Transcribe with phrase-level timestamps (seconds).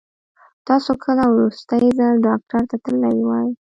[0.67, 3.47] تاسو کله وروستی ځل ډاکټر ته تللي وئ؟